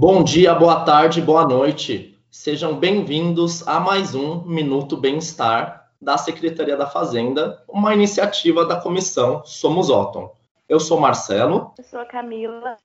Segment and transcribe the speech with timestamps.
[0.00, 2.18] Bom dia, boa tarde, boa noite.
[2.30, 9.42] Sejam bem-vindos a mais um Minuto Bem-Estar da Secretaria da Fazenda, uma iniciativa da comissão
[9.44, 10.34] Somos Otton.
[10.66, 11.74] Eu sou Marcelo.
[11.76, 12.78] Eu sou a Camila.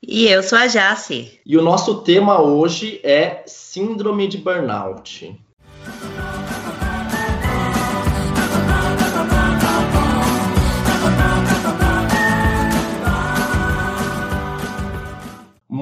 [0.00, 1.40] E eu sou a Jace.
[1.44, 5.36] E o nosso tema hoje é Síndrome de Burnout.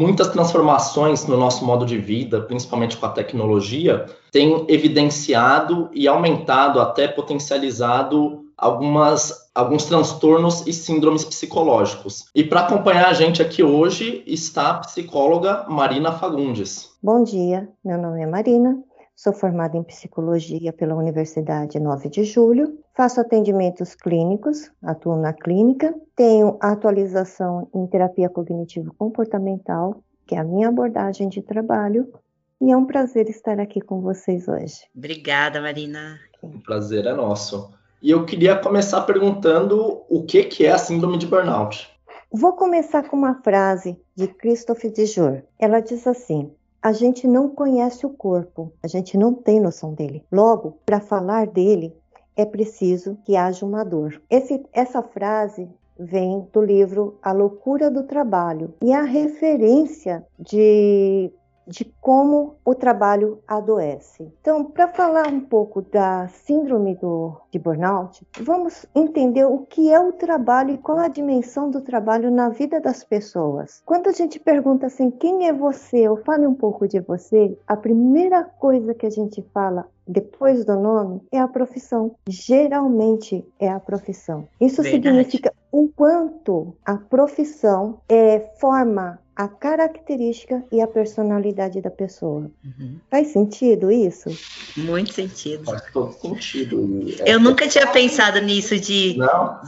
[0.00, 6.80] Muitas transformações no nosso modo de vida, principalmente com a tecnologia, têm evidenciado e aumentado,
[6.80, 12.30] até potencializado algumas, alguns transtornos e síndromes psicológicos.
[12.34, 16.88] E para acompanhar a gente aqui hoje está a psicóloga Marina Fagundes.
[17.02, 18.82] Bom dia, meu nome é Marina,
[19.22, 25.94] Sou formada em psicologia pela Universidade 9 de Julho, faço atendimentos clínicos, atuo na clínica,
[26.14, 32.12] tenho atualização em terapia cognitivo-comportamental, que é a minha abordagem de trabalho,
[32.60, 34.82] e é um prazer estar aqui com vocês hoje.
[34.94, 36.20] Obrigada, Marina.
[36.42, 37.72] O prazer é nosso.
[38.02, 41.88] E eu queria começar perguntando o que, que é a síndrome de burnout.
[42.30, 45.40] Vou começar com uma frase de Christophe Dijor.
[45.58, 50.22] Ela diz assim: a gente não conhece o corpo, a gente não tem noção dele.
[50.30, 51.94] Logo, para falar dele,
[52.40, 54.20] é preciso que haja uma dor.
[54.30, 61.30] Esse, essa frase vem do livro A Loucura do Trabalho e a referência de
[61.66, 64.32] de como o trabalho adoece.
[64.40, 70.00] Então, para falar um pouco da síndrome do, de burnout, vamos entender o que é
[70.00, 73.82] o trabalho e qual a dimensão do trabalho na vida das pessoas.
[73.84, 77.76] Quando a gente pergunta assim, quem é você, ou fale um pouco de você, a
[77.76, 82.16] primeira coisa que a gente fala depois do nome é a profissão.
[82.28, 84.48] Geralmente é a profissão.
[84.60, 85.06] Isso Verdade.
[85.06, 92.50] significa o quanto a profissão é, forma a característica e a personalidade da pessoa.
[92.62, 92.98] Uhum.
[93.10, 94.28] Faz sentido isso?
[94.76, 95.64] Muito sentido.
[95.64, 96.76] Faz todo sentido.
[97.24, 99.16] Eu nunca tinha pensado nisso de,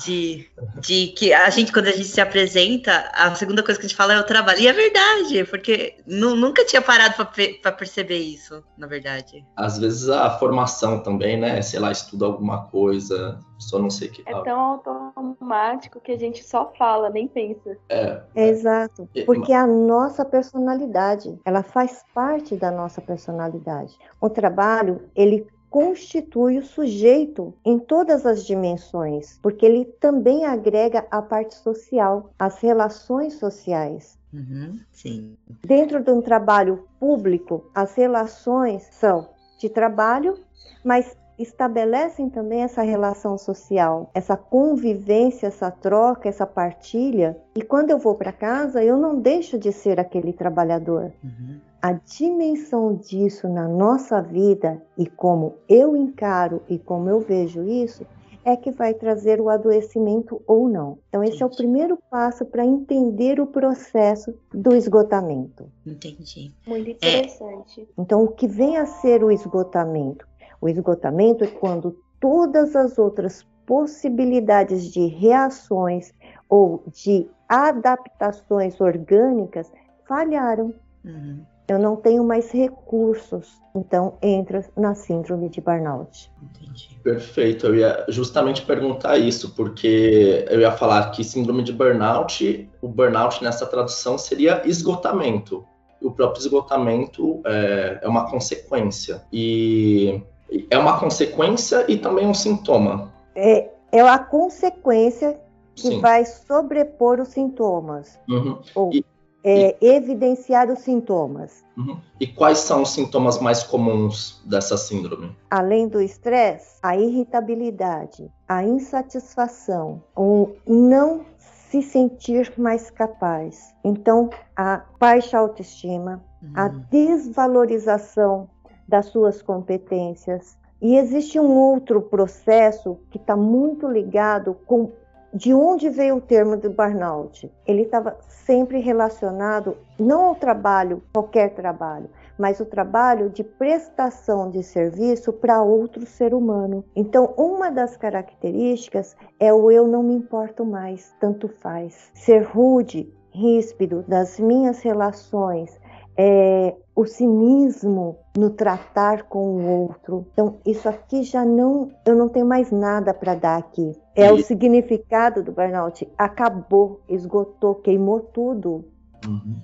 [0.04, 0.46] de,
[0.78, 3.96] de que a gente, quando a gente se apresenta, a segunda coisa que a gente
[3.96, 4.60] fala é o trabalho.
[4.60, 7.14] E é verdade, porque nunca tinha parado
[7.62, 9.42] para perceber isso, na verdade.
[9.56, 11.62] Às vezes a formação também, né?
[11.62, 14.22] Sei lá, estuda alguma coisa, só não sei o que.
[14.26, 14.78] É tão
[15.28, 17.76] automático que a gente só fala, nem pensa.
[17.88, 18.22] É.
[18.34, 18.48] é.
[18.48, 19.08] Exato.
[19.24, 23.96] Porque a nossa personalidade, ela faz parte da nossa personalidade.
[24.20, 31.22] O trabalho, ele constitui o sujeito em todas as dimensões, porque ele também agrega a
[31.22, 34.18] parte social, as relações sociais.
[34.34, 35.34] Uhum, sim.
[35.64, 40.38] Dentro de um trabalho público, as relações são de trabalho,
[40.84, 47.36] mas estabelecem também essa relação social, essa convivência, essa troca, essa partilha.
[47.54, 51.12] E quando eu vou para casa, eu não deixo de ser aquele trabalhador.
[51.22, 51.60] Uhum.
[51.80, 58.06] A dimensão disso na nossa vida e como eu encaro e como eu vejo isso
[58.44, 60.98] é que vai trazer o adoecimento ou não.
[61.08, 61.42] Então, esse Entendi.
[61.42, 65.70] é o primeiro passo para entender o processo do esgotamento.
[65.86, 66.52] Entendi.
[66.66, 67.82] Muito interessante.
[67.82, 67.84] É.
[67.96, 70.26] Então, o que vem a ser o esgotamento?
[70.62, 76.12] O esgotamento é quando todas as outras possibilidades de reações
[76.48, 79.72] ou de adaptações orgânicas
[80.06, 80.72] falharam.
[81.04, 81.40] Uhum.
[81.66, 86.30] Eu não tenho mais recursos, então entra na síndrome de burnout.
[86.40, 86.96] Entendi.
[87.02, 87.66] Perfeito.
[87.66, 93.42] Eu ia justamente perguntar isso, porque eu ia falar que síndrome de burnout, o burnout
[93.42, 95.64] nessa tradução seria esgotamento.
[96.00, 99.22] O próprio esgotamento é, é uma consequência.
[99.32, 100.22] E
[100.70, 103.12] é uma consequência e também um sintoma.
[103.34, 105.40] É, é a consequência
[105.74, 106.00] que Sim.
[106.00, 108.18] vai sobrepor os sintomas.
[108.28, 108.58] Uhum.
[108.74, 109.04] Ou e,
[109.44, 109.88] é, e...
[109.88, 111.64] evidenciar os sintomas.
[111.76, 111.98] Uhum.
[112.20, 115.34] E quais são os sintomas mais comuns dessa síndrome?
[115.50, 123.74] Além do estresse, a irritabilidade, a insatisfação, o não se sentir mais capaz.
[123.82, 126.52] Então, a baixa autoestima, uhum.
[126.54, 128.48] a desvalorização
[128.92, 130.58] das suas competências.
[130.78, 134.92] E existe um outro processo que está muito ligado com
[135.32, 137.50] de onde veio o termo de burnout.
[137.66, 144.62] Ele estava sempre relacionado não ao trabalho, qualquer trabalho, mas o trabalho de prestação de
[144.62, 146.84] serviço para outro ser humano.
[146.94, 152.10] Então, uma das características é o eu não me importo mais, tanto faz.
[152.12, 155.80] Ser rude, ríspido das minhas relações,
[156.16, 160.26] é, o cinismo no tratar com o outro.
[160.32, 163.96] Então, isso aqui já não, eu não tenho mais nada para dar aqui.
[164.14, 164.32] É e...
[164.32, 166.08] o significado do burnout.
[166.18, 168.84] Acabou, esgotou, queimou tudo.
[169.26, 169.56] Uhum.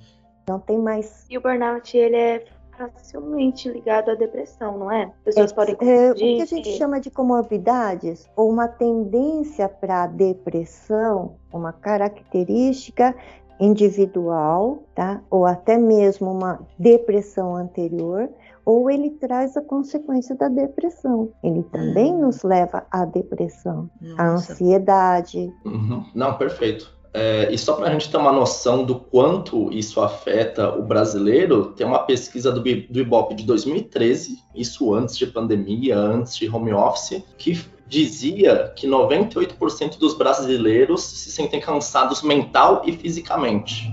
[0.48, 1.26] Não tem mais.
[1.28, 2.44] E o burnout, ele é
[2.78, 5.10] facilmente ligado à depressão, não é?
[5.24, 10.06] Pessoas é, podem é, O que a gente chama de comorbidades, ou uma tendência para
[10.06, 13.14] depressão, uma característica
[13.60, 15.20] individual, tá?
[15.30, 18.28] Ou até mesmo uma depressão anterior,
[18.64, 21.30] ou ele traz a consequência da depressão.
[21.42, 22.20] Ele também hum.
[22.20, 24.22] nos leva à depressão, Nossa.
[24.22, 25.52] à ansiedade.
[25.64, 26.04] Uhum.
[26.14, 26.97] Não, perfeito.
[27.12, 31.72] É, e só para a gente ter uma noção do quanto isso afeta o brasileiro,
[31.72, 36.72] tem uma pesquisa do, do Ibope de 2013, isso antes de pandemia, antes de home
[36.72, 43.90] office, que dizia que 98% dos brasileiros se sentem cansados mental e fisicamente.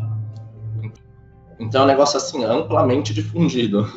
[1.57, 3.87] Então é um negócio assim amplamente difundido.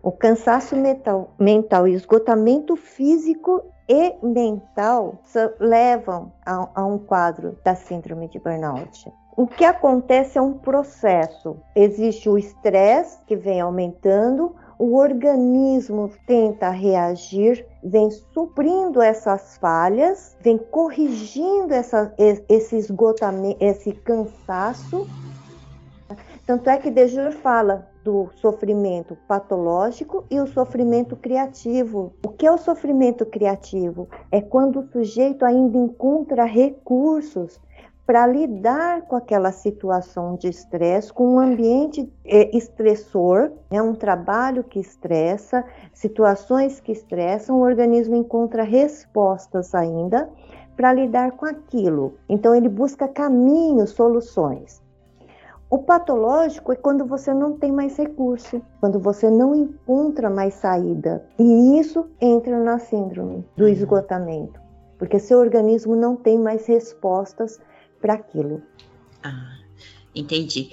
[0.00, 5.20] O cansaço mental, mental e esgotamento físico e mental
[5.60, 9.12] levam a, a um quadro da síndrome de burnout.
[9.36, 11.56] O que acontece é um processo.
[11.74, 20.58] Existe o estresse que vem aumentando, o organismo tenta reagir, vem suprindo essas falhas, vem
[20.58, 22.14] corrigindo essa,
[22.48, 25.06] esse esgotamento, esse cansaço.
[26.46, 32.12] Tanto é que Dejur fala do sofrimento patológico e o sofrimento criativo.
[32.22, 34.06] O que é o sofrimento criativo?
[34.30, 37.58] É quando o sujeito ainda encontra recursos
[38.06, 44.62] para lidar com aquela situação de estresse, com um ambiente é, estressor, é um trabalho
[44.62, 45.64] que estressa,
[45.94, 50.28] situações que estressam, o organismo encontra respostas ainda
[50.76, 52.18] para lidar com aquilo.
[52.28, 54.83] Então ele busca caminhos, soluções.
[55.74, 61.26] O patológico é quando você não tem mais recurso, quando você não encontra mais saída.
[61.36, 64.60] E isso entra na síndrome do esgotamento,
[64.96, 67.60] porque seu organismo não tem mais respostas
[68.00, 68.62] para aquilo.
[69.24, 69.56] Ah,
[70.14, 70.70] entendi.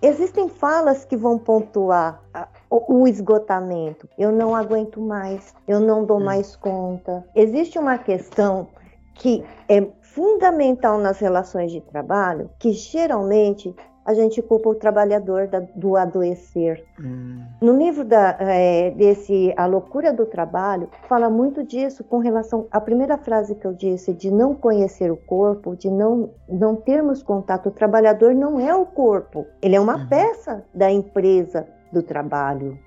[0.00, 2.22] Existem falas que vão pontuar
[2.70, 4.08] o esgotamento.
[4.16, 6.26] Eu não aguento mais, eu não dou hum.
[6.26, 7.28] mais conta.
[7.34, 8.68] Existe uma questão
[9.14, 13.74] que é fundamental nas relações de trabalho, que geralmente
[14.04, 16.84] a gente culpa o trabalhador da, do adoecer.
[17.00, 17.42] Hum.
[17.60, 22.80] No livro da, é, desse A Loucura do Trabalho, fala muito disso com relação à
[22.80, 27.70] primeira frase que eu disse, de não conhecer o corpo, de não, não termos contato.
[27.70, 30.08] O trabalhador não é o corpo, ele é uma uhum.
[30.08, 32.78] peça da empresa do trabalho.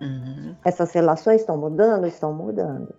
[0.00, 0.56] Uhum.
[0.64, 2.06] Essas relações estão mudando?
[2.06, 2.94] Estão mudando.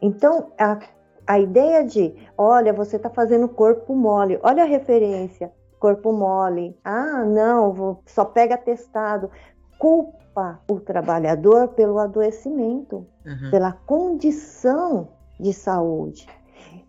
[0.00, 0.78] Então, a,
[1.26, 6.76] a ideia de, olha, você está fazendo corpo mole, olha a referência corpo mole.
[6.84, 9.30] Ah, não, só pega testado.
[9.78, 13.50] Culpa o trabalhador pelo adoecimento, uhum.
[13.50, 15.08] pela condição
[15.38, 16.26] de saúde.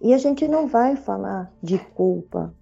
[0.01, 2.53] E a gente não vai falar de culpa.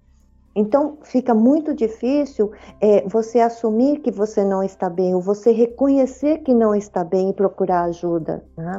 [0.54, 2.50] Então fica muito difícil
[2.80, 7.30] é, você assumir que você não está bem, ou você reconhecer que não está bem
[7.30, 8.44] e procurar ajuda.
[8.56, 8.76] Né?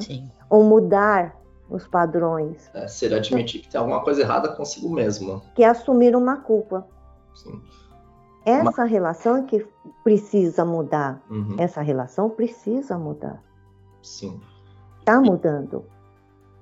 [0.49, 2.69] Ou mudar os padrões.
[2.73, 5.41] É, ser admitir que tem alguma coisa errada consigo mesmo.
[5.55, 6.85] Que é assumir uma culpa.
[7.43, 7.61] Sim.
[8.45, 8.91] Essa Mas...
[8.91, 9.65] relação é que
[10.03, 11.21] precisa mudar.
[11.29, 11.55] Uhum.
[11.57, 13.41] Essa relação precisa mudar.
[14.01, 14.39] Sim.
[14.99, 15.85] Está mudando.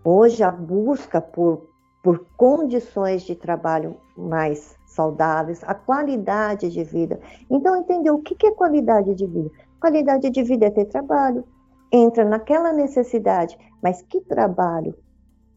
[0.04, 1.68] Hoje a busca por,
[2.04, 7.20] por condições de trabalho mais saudáveis, a qualidade de vida.
[7.50, 9.52] Então, entender o que é qualidade de vida?
[9.80, 11.44] Qualidade de vida é ter trabalho.
[11.92, 14.96] Entra naquela necessidade, mas que trabalho?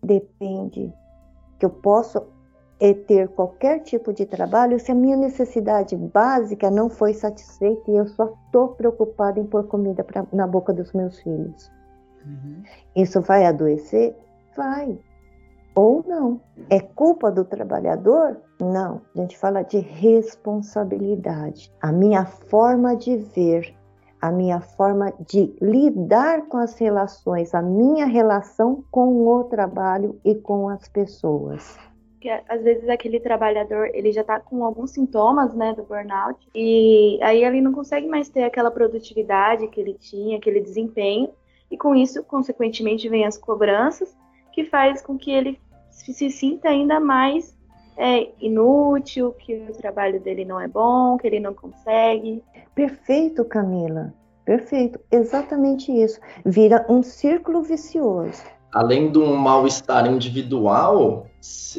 [0.02, 0.92] Depende
[1.58, 2.26] que eu posso
[2.80, 7.96] é ter qualquer tipo de trabalho se a minha necessidade básica não foi satisfeita e
[7.96, 11.70] eu só estou preocupada em pôr comida pra, na boca dos meus filhos.
[12.24, 12.62] Uhum.
[12.96, 14.16] Isso vai adoecer?
[14.56, 14.98] Vai.
[15.74, 16.40] Ou não.
[16.70, 18.38] É culpa do trabalhador?
[18.58, 19.02] Não.
[19.14, 21.70] A gente fala de responsabilidade.
[21.82, 23.74] A minha forma de ver,
[24.22, 30.34] a minha forma de lidar com as relações, a minha relação com o trabalho e
[30.34, 31.78] com as pessoas
[32.20, 37.18] que às vezes aquele trabalhador ele já está com alguns sintomas né, do burnout e
[37.22, 41.30] aí ele não consegue mais ter aquela produtividade que ele tinha, aquele desempenho
[41.70, 44.14] e com isso, consequentemente, vem as cobranças
[44.52, 45.58] que faz com que ele
[45.90, 47.56] se sinta ainda mais
[47.96, 52.42] é, inútil, que o trabalho dele não é bom, que ele não consegue.
[52.74, 54.12] Perfeito, Camila.
[54.44, 54.98] Perfeito.
[55.12, 56.18] Exatamente isso.
[56.44, 61.26] Vira um círculo vicioso além de um mal-estar individual,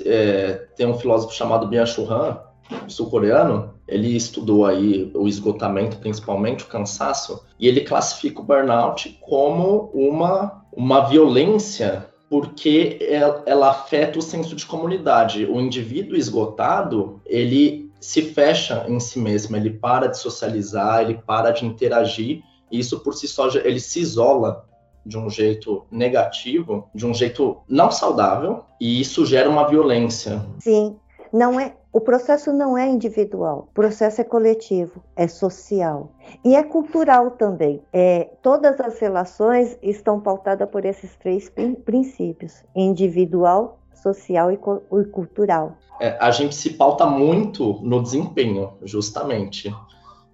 [0.05, 2.39] é, tem um filósofo chamado Byung-Chul Han,
[2.87, 9.91] sul-coreano, ele estudou aí o esgotamento, principalmente o cansaço, e ele classifica o burnout como
[9.93, 12.97] uma, uma violência porque
[13.45, 15.45] ela afeta o senso de comunidade.
[15.45, 21.51] O indivíduo esgotado, ele se fecha em si mesmo, ele para de socializar, ele para
[21.51, 22.41] de interagir,
[22.71, 24.65] e isso por si só ele se isola
[25.05, 30.45] de um jeito negativo, de um jeito não saudável, e isso gera uma violência.
[30.59, 30.95] Sim,
[31.31, 36.11] não é o processo não é individual, o processo é coletivo, é social
[36.43, 37.81] e é cultural também.
[37.91, 41.51] É, todas as relações estão pautadas por esses três
[41.83, 45.77] princípios: individual, social e, e cultural.
[45.99, 49.73] É, a gente se pauta muito no desempenho, justamente.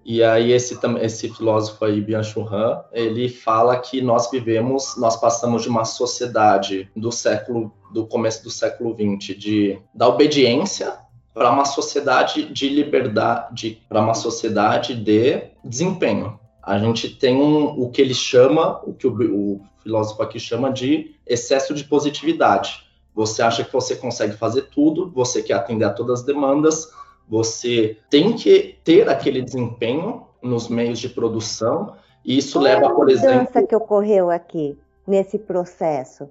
[0.10, 5.64] E aí esse, esse filósofo aí, Byung-Chul Han, ele fala que nós vivemos, nós passamos
[5.64, 10.98] de uma sociedade do século, do começo do século XX, de, da obediência
[11.34, 16.40] para uma sociedade de liberdade, para uma sociedade de desempenho.
[16.64, 20.72] A gente tem um, o que ele chama, o que o, o filósofo aqui chama
[20.72, 22.82] de excesso de positividade.
[23.14, 26.94] Você acha que você consegue fazer tudo, você quer atender a todas as demandas,
[27.27, 32.88] você tem que ter aquele desempenho nos meios de produção, e isso Qual leva, é
[32.88, 33.39] a por exemplo.
[33.39, 36.29] mudança que ocorreu aqui nesse processo?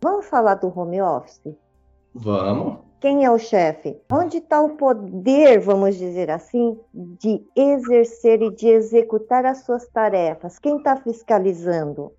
[0.00, 1.54] Vamos falar do home office?
[2.14, 2.78] Vamos.
[3.00, 3.96] Quem é o chefe?
[4.12, 10.58] Onde está o poder, vamos dizer assim, de exercer e de executar as suas tarefas?
[10.58, 12.12] Quem está fiscalizando?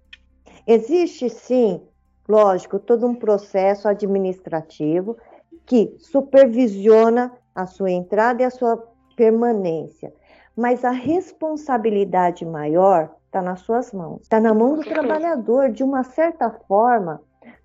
[0.67, 1.81] Existe sim,
[2.27, 5.17] lógico, todo um processo administrativo
[5.65, 8.77] que supervisiona a sua entrada e a sua
[9.15, 10.13] permanência.
[10.55, 15.72] Mas a responsabilidade maior está nas suas mãos, está na mão do trabalhador.
[15.72, 17.19] De uma certa forma,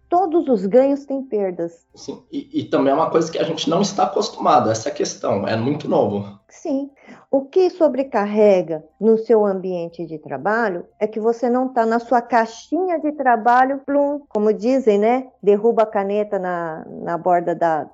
[0.08, 1.86] todos os ganhos têm perdas.
[1.94, 5.46] Sim, e, e, também é uma coisa que a gente não está acostumado, essa questão,
[5.46, 6.38] é muito novo.
[6.48, 6.90] Sim,
[7.30, 12.22] o que sobrecarrega no seu ambiente de trabalho é que você não está na sua
[12.22, 15.28] caixinha de trabalho, plum, como dizem, né?
[15.42, 17.86] Derruba a caneta na, na borda da,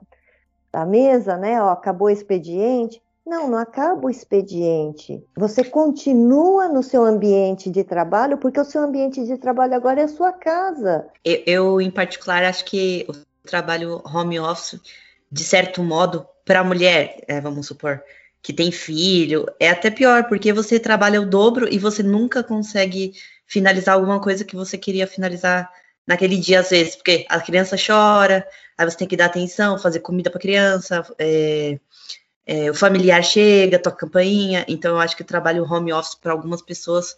[0.74, 1.62] da mesa, né?
[1.62, 3.00] Ó, acabou o expediente.
[3.24, 5.24] Não, não acaba o expediente.
[5.36, 10.04] Você continua no seu ambiente de trabalho, porque o seu ambiente de trabalho agora é
[10.04, 11.06] a sua casa.
[11.24, 13.12] Eu, eu em particular, acho que o
[13.48, 14.80] trabalho home office,
[15.30, 18.02] de certo modo, para a mulher, é, vamos supor,
[18.42, 23.12] que tem filho, é até pior, porque você trabalha o dobro e você nunca consegue
[23.46, 25.70] finalizar alguma coisa que você queria finalizar
[26.06, 28.46] naquele dia, às vezes, porque a criança chora,
[28.76, 31.78] aí você tem que dar atenção, fazer comida para a criança, é,
[32.46, 36.32] é, o familiar chega, toca campainha, então eu acho que o trabalho home office para
[36.32, 37.16] algumas pessoas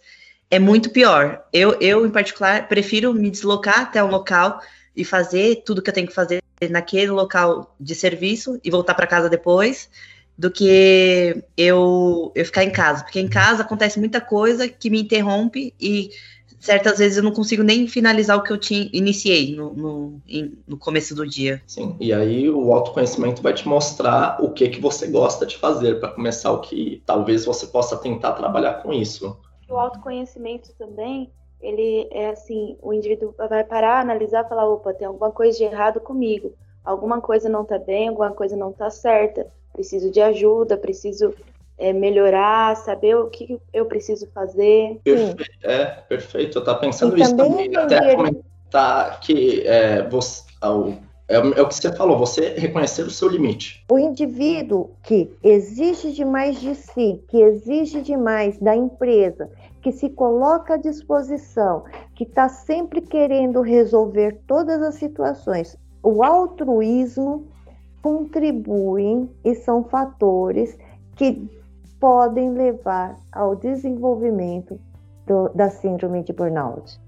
[0.49, 1.45] é muito pior.
[1.51, 4.61] Eu, eu, em particular, prefiro me deslocar até um local
[4.95, 9.05] e fazer tudo que eu tenho que fazer naquele local de serviço e voltar para
[9.05, 9.89] casa depois,
[10.37, 13.03] do que eu, eu ficar em casa.
[13.03, 16.09] Porque em casa acontece muita coisa que me interrompe e
[16.59, 20.21] certas vezes eu não consigo nem finalizar o que eu tinha, iniciei no, no,
[20.67, 21.61] no, começo do dia.
[21.67, 25.99] Sim, e aí o autoconhecimento vai te mostrar o que, que você gosta de fazer
[25.99, 29.37] para começar o que talvez você possa tentar trabalhar com isso.
[29.69, 35.31] O autoconhecimento também, ele é assim, o indivíduo vai parar, analisar, falar, opa, tem alguma
[35.31, 40.09] coisa de errado comigo, alguma coisa não está bem, alguma coisa não está certa, preciso
[40.09, 41.33] de ajuda, preciso
[41.77, 44.99] é, melhorar, saber o que eu preciso fazer.
[45.63, 46.57] É, perfeito.
[46.57, 50.43] Eu estava pensando e isso também, também até comentar que é, você,
[51.27, 53.83] é, é, o que você falou, você reconhecer o seu limite.
[53.91, 59.49] O indivíduo que exige demais de si, que exige demais da empresa,
[59.81, 61.83] que se coloca à disposição,
[62.15, 67.47] que está sempre querendo resolver todas as situações, o altruísmo
[68.01, 70.77] contribuem e são fatores
[71.15, 71.49] que
[71.99, 74.79] podem levar ao desenvolvimento
[75.25, 76.99] do, da síndrome de burnout.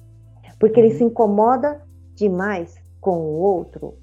[0.59, 0.97] Porque ele uhum.
[0.97, 1.81] se incomoda
[2.15, 3.95] demais com o outro,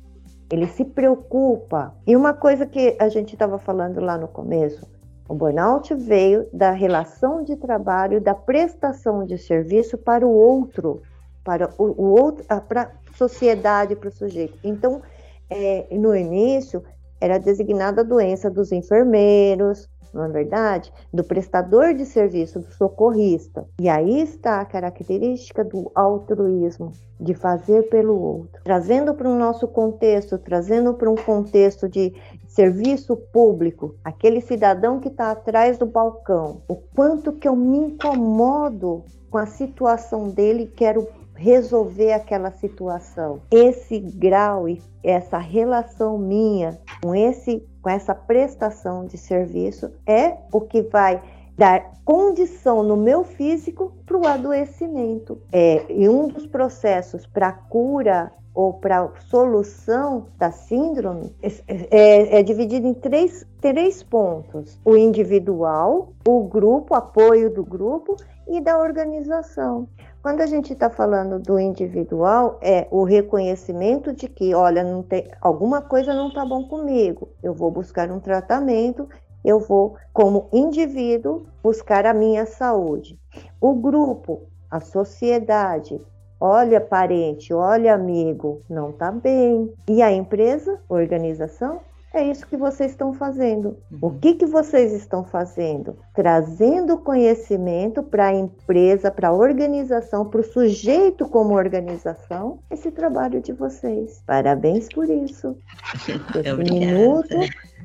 [0.50, 1.94] ele se preocupa.
[2.06, 4.86] E uma coisa que a gente estava falando lá no começo,
[5.28, 11.02] o burnout veio da relação de trabalho, da prestação de serviço para o outro,
[11.44, 14.56] para o, o outro, para a sociedade, para o sujeito.
[14.62, 15.02] Então,
[15.50, 16.82] é, no início,
[17.20, 20.92] era designada a doença dos enfermeiros, não é verdade?
[21.12, 23.66] Do prestador de serviço, do socorrista.
[23.80, 28.61] E aí está a característica do altruísmo, de fazer pelo outro.
[28.64, 32.14] Trazendo para o nosso contexto, trazendo para um contexto de
[32.49, 39.04] serviço público, aquele cidadão que está atrás do balcão, o quanto que eu me incomodo
[39.30, 43.40] com a situação dele, quero resolver aquela situação.
[43.50, 50.60] Esse grau e essa relação minha com esse com essa prestação de serviço é o
[50.60, 51.22] que vai
[51.56, 55.40] dar condição no meu físico para o adoecimento.
[55.52, 62.88] É, e um dos processos para cura ou para solução da síndrome é, é, dividido
[62.88, 68.16] em três, três pontos: o individual, o grupo, apoio do grupo
[68.48, 69.86] e da organização.
[70.26, 75.30] Quando a gente está falando do individual, é o reconhecimento de que, olha, não tem,
[75.40, 79.09] alguma coisa não está bom comigo, eu vou buscar um tratamento,
[79.45, 83.16] eu vou, como indivíduo, buscar a minha saúde.
[83.61, 86.00] O grupo, a sociedade,
[86.40, 89.73] olha parente, olha amigo, não está bem.
[89.88, 91.78] E a empresa, organização,
[92.18, 93.76] é isso que vocês estão fazendo.
[94.00, 94.18] O uhum.
[94.18, 95.99] que, que vocês estão fazendo?
[96.14, 103.40] Trazendo conhecimento para a empresa, para a organização, para o sujeito como organização, esse trabalho
[103.40, 104.23] de vocês.
[104.26, 105.56] Parabéns por isso.
[105.94, 107.37] Esse minuto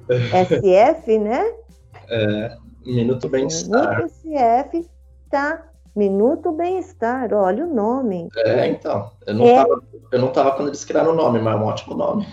[0.10, 1.54] SF, né?
[2.10, 3.98] É, Minuto Bem-Estar.
[3.98, 4.90] Minuto SF
[5.30, 5.64] tá
[5.96, 8.30] Minuto Bem-Estar, olha o nome.
[8.36, 9.12] É, então.
[9.26, 9.66] Eu não, é...
[10.12, 12.26] eu não tava quando eles criaram o nome, mas é um ótimo nome.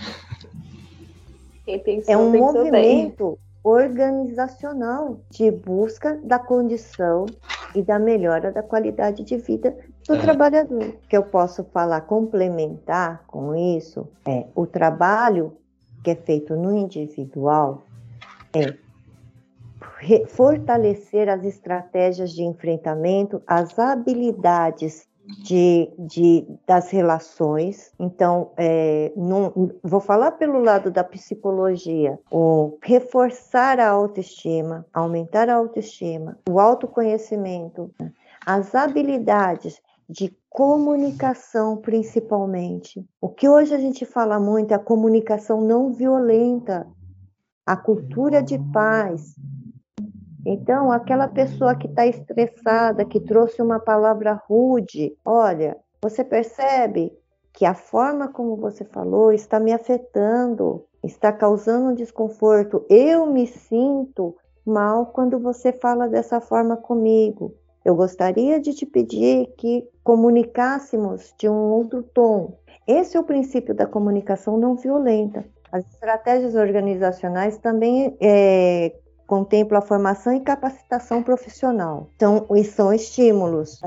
[1.78, 3.38] Pensou, é um movimento bem.
[3.62, 7.26] organizacional de busca da condição
[7.74, 10.20] e da melhora da qualidade de vida do é.
[10.20, 10.82] trabalhador.
[10.82, 15.56] O que eu posso falar, complementar com isso, é o trabalho
[16.02, 17.82] que é feito no individual
[18.54, 18.74] é
[20.28, 27.92] fortalecer as estratégias de enfrentamento, as habilidades de, de, das relações.
[27.98, 35.56] Então, é, não, vou falar pelo lado da psicologia, o reforçar a autoestima, aumentar a
[35.56, 37.90] autoestima, o autoconhecimento,
[38.44, 43.04] as habilidades de comunicação, principalmente.
[43.20, 46.86] O que hoje a gente fala muito é a comunicação não violenta,
[47.66, 49.34] a cultura de paz,
[50.50, 57.12] então, aquela pessoa que está estressada, que trouxe uma palavra rude, olha, você percebe
[57.52, 62.82] que a forma como você falou está me afetando, está causando um desconforto.
[62.88, 67.54] Eu me sinto mal quando você fala dessa forma comigo.
[67.84, 72.56] Eu gostaria de te pedir que comunicássemos de um outro tom.
[72.86, 75.44] Esse é o princípio da comunicação não violenta.
[75.70, 78.94] As estratégias organizacionais também é,
[79.28, 82.08] contempla a formação e capacitação profissional.
[82.16, 83.78] Então, são estímulos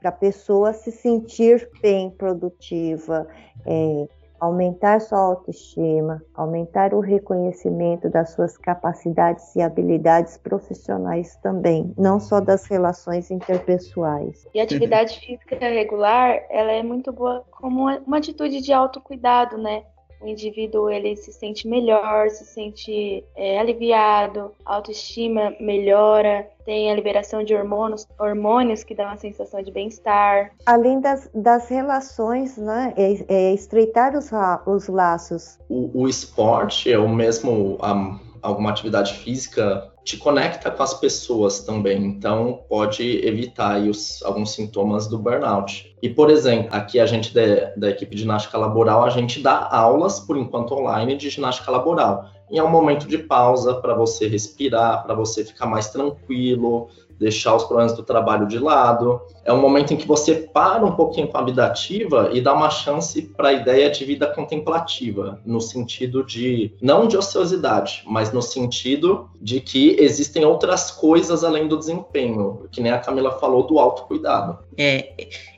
[0.00, 3.26] para a pessoa se sentir bem, produtiva,
[3.66, 12.20] é, aumentar sua autoestima, aumentar o reconhecimento das suas capacidades e habilidades profissionais também, não
[12.20, 14.46] só das relações interpessoais.
[14.54, 19.82] E a atividade física regular, ela é muito boa como uma atitude de autocuidado, né?
[20.24, 26.94] O indivíduo ele se sente melhor, se sente é, aliviado, a autoestima melhora, tem a
[26.94, 30.52] liberação de hormônios, hormônios que dão uma sensação de bem-estar.
[30.64, 32.94] Além das, das relações, né?
[32.96, 34.30] É, é estreitar os,
[34.66, 35.58] os laços.
[35.68, 41.60] O, o esporte é o mesmo, um, alguma atividade física te conecta com as pessoas
[41.60, 45.96] também, então pode evitar os, alguns sintomas do burnout.
[46.02, 49.66] E, por exemplo, aqui a gente da, da equipe de ginástica laboral, a gente dá
[49.70, 52.30] aulas, por enquanto online, de ginástica laboral.
[52.54, 56.88] E é um momento de pausa para você respirar, para você ficar mais tranquilo,
[57.18, 59.20] deixar os problemas do trabalho de lado.
[59.44, 62.54] É um momento em que você para um pouquinho com a vida ativa e dá
[62.54, 68.32] uma chance para a ideia de vida contemplativa, no sentido de, não de ociosidade, mas
[68.32, 73.66] no sentido de que existem outras coisas além do desempenho, que nem a Camila falou
[73.66, 74.60] do autocuidado.
[74.78, 75.12] É,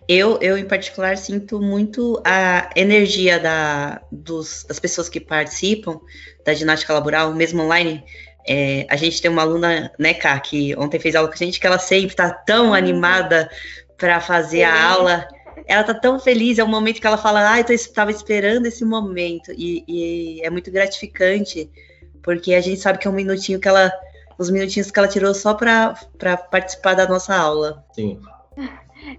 [0.09, 6.01] eu, eu, em particular, sinto muito a energia da, dos, das pessoas que participam
[6.45, 8.05] da ginástica laboral, mesmo online,
[8.49, 11.59] é, a gente tem uma aluna, né, Ká, que ontem fez aula com a gente,
[11.59, 12.75] que ela sempre está tão uhum.
[12.75, 13.51] animada
[13.99, 15.27] para fazer a aula.
[15.67, 18.85] Ela tá tão feliz, é um momento que ela fala, ah, eu estava esperando esse
[18.85, 19.51] momento.
[19.53, 21.69] E, e, é muito gratificante,
[22.23, 23.93] porque a gente sabe que é um minutinho que ela.
[24.39, 25.97] Os minutinhos que ela tirou só para
[26.51, 27.83] participar da nossa aula.
[27.95, 28.21] Sim.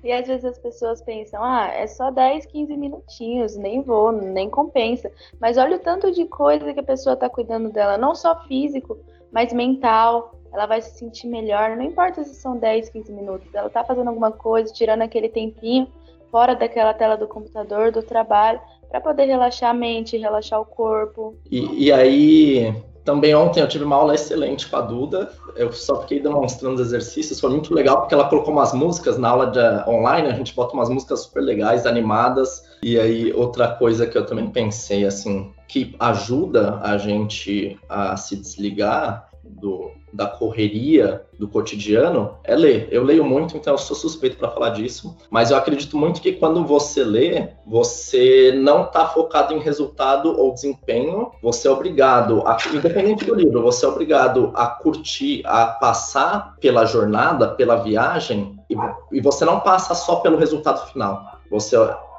[0.04, 4.50] E às vezes as pessoas pensam, ah, é só 10, 15 minutinhos, nem vou, nem
[4.50, 5.12] compensa.
[5.39, 8.97] Mas olha o tanto de coisa que a pessoa está cuidando dela, não só físico,
[9.32, 10.34] mas mental.
[10.54, 13.54] Ela vai se sentir melhor, não importa se são 10, 15 minutos.
[13.54, 15.88] Ela está fazendo alguma coisa, tirando aquele tempinho
[16.32, 21.36] fora daquela tela do computador, do trabalho, para poder relaxar a mente, relaxar o corpo.
[21.52, 22.73] E, e, aí,
[23.08, 25.32] também ontem eu tive uma aula excelente com a Duda.
[25.56, 29.30] Eu só fiquei demonstrando os exercícios, foi muito legal porque ela colocou umas músicas na
[29.30, 32.65] aula de, online, a gente bota umas músicas super legais, animadas.
[32.84, 38.36] E aí, outra coisa que eu também pensei, assim, que ajuda a gente a se
[38.36, 42.88] desligar do, da correria do cotidiano é ler.
[42.92, 46.34] Eu leio muito, então eu sou suspeito para falar disso, mas eu acredito muito que
[46.34, 52.58] quando você lê, você não está focado em resultado ou desempenho, você é obrigado, a,
[52.74, 58.76] independente do livro, você é obrigado a curtir, a passar pela jornada, pela viagem, e,
[59.12, 61.40] e você não passa só pelo resultado final.
[61.50, 61.78] Você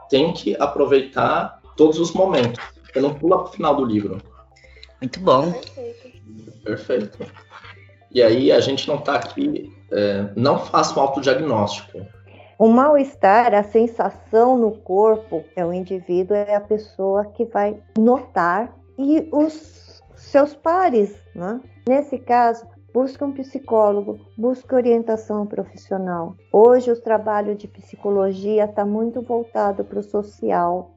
[0.08, 2.62] tem que aproveitar todos os momentos.
[2.90, 4.18] Você não pula para o final do livro.
[5.00, 5.52] Muito bom.
[6.64, 7.18] Perfeito.
[8.10, 12.06] E aí a gente não está aqui, é, não faça um autodiagnóstico.
[12.58, 18.74] O mal-estar, a sensação no corpo, é o indivíduo, é a pessoa que vai notar
[18.98, 21.60] e os seus pares, né?
[21.88, 26.34] Nesse caso, busca um psicólogo, busca orientação profissional.
[26.52, 30.90] Hoje o trabalho de psicologia está muito voltado para o social,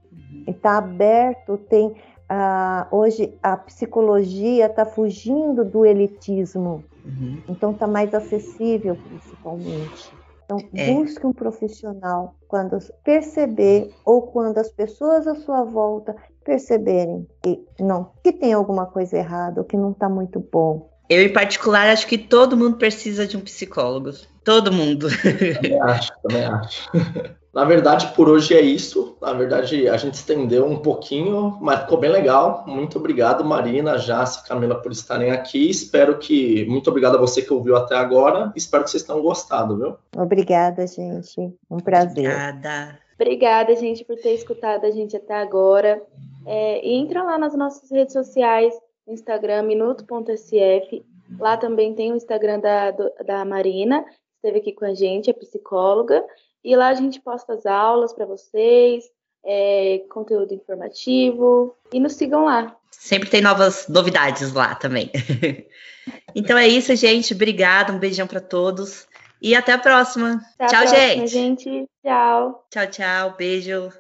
[0.48, 1.96] está aberto, tem
[2.34, 7.42] ah, hoje a psicologia está fugindo do elitismo, uhum.
[7.50, 10.10] então está mais acessível principalmente.
[10.46, 10.94] Então, é.
[10.94, 16.16] busque um profissional quando perceber ou quando as pessoas à sua volta
[16.46, 20.90] perceberem que não que tem alguma coisa errada ou que não está muito bom.
[21.10, 24.12] Eu, em particular, acho que todo mundo precisa de um psicólogo.
[24.46, 25.10] Todo mundo.
[25.22, 26.92] Também acho, também acho.
[27.54, 29.18] Na verdade, por hoje é isso.
[29.22, 32.64] Na verdade, a gente estendeu um pouquinho, mas ficou bem legal.
[32.66, 35.70] Muito obrigado, Marina, Jace, Camila, por estarem aqui.
[35.70, 36.66] Espero que.
[36.66, 38.54] Muito obrigado a você que ouviu até agora.
[38.56, 39.98] Espero que vocês tenham gostado, viu?
[40.16, 41.54] Obrigada, gente.
[41.70, 42.30] Um prazer.
[42.32, 43.00] Obrigada.
[43.16, 46.02] Obrigada, gente, por ter escutado a gente até agora.
[46.46, 48.74] É, e entra lá nas nossas redes sociais,
[49.08, 51.06] Instagram, minuto.sf.
[51.38, 55.34] Lá também tem o Instagram da, da Marina, que esteve aqui com a gente, é
[55.34, 56.24] psicóloga.
[56.64, 59.06] E lá a gente posta as aulas para vocês,
[59.44, 61.76] é, conteúdo informativo.
[61.92, 62.76] E nos sigam lá.
[62.92, 65.12] Sempre tem novas novidades lá também.
[66.36, 67.34] então é isso, gente.
[67.34, 69.08] Obrigada, um beijão para todos.
[69.42, 70.40] E até a próxima.
[70.60, 71.64] Até tchau, a próxima, gente.
[71.64, 71.90] gente.
[72.04, 72.66] Tchau.
[72.70, 73.36] Tchau, tchau.
[73.38, 73.92] Beijo.